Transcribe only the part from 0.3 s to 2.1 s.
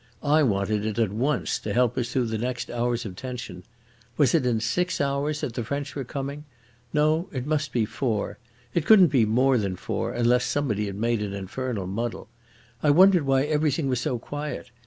wanted it at once to help